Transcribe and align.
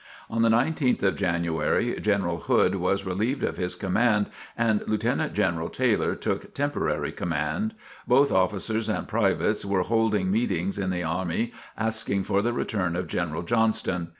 On 0.31 0.41
the 0.41 0.49
19th 0.49 1.03
of 1.03 1.15
January, 1.15 1.95
General 2.01 2.39
Hood 2.39 2.73
was 2.77 3.05
relieved 3.05 3.43
of 3.43 3.57
his 3.57 3.75
command 3.75 4.31
and 4.57 4.81
Lieutenant 4.87 5.33
General 5.33 5.69
Taylor 5.69 6.15
took 6.15 6.55
temporary 6.55 7.11
command. 7.11 7.75
Both 8.07 8.31
officers 8.31 8.89
and 8.89 9.07
privates 9.07 9.63
were 9.63 9.83
holding 9.83 10.31
meetings 10.31 10.79
in 10.79 10.89
the 10.89 11.03
army 11.03 11.53
asking 11.77 12.23
for 12.23 12.41
the 12.41 12.51
return 12.51 12.95
of 12.95 13.05
General 13.05 13.43
Johnston. 13.43 14.09